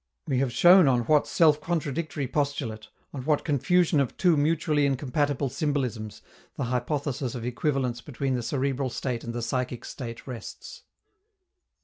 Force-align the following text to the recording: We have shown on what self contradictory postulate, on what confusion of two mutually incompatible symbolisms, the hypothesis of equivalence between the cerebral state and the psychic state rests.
We 0.25 0.39
have 0.39 0.51
shown 0.51 0.87
on 0.87 1.01
what 1.01 1.27
self 1.27 1.61
contradictory 1.61 2.25
postulate, 2.27 2.87
on 3.13 3.23
what 3.23 3.43
confusion 3.45 3.99
of 3.99 4.17
two 4.17 4.35
mutually 4.35 4.87
incompatible 4.87 5.47
symbolisms, 5.49 6.23
the 6.57 6.63
hypothesis 6.73 7.35
of 7.35 7.45
equivalence 7.45 8.01
between 8.01 8.33
the 8.33 8.41
cerebral 8.41 8.89
state 8.89 9.23
and 9.23 9.31
the 9.31 9.43
psychic 9.43 9.85
state 9.85 10.25
rests. 10.25 10.81